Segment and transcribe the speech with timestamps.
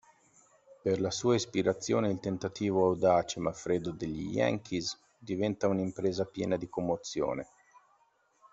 [0.81, 6.67] Per la sua ispirazione il tentativo audace ma freddo degli Yankees diventa un'impresa piena di
[6.67, 7.47] commozione.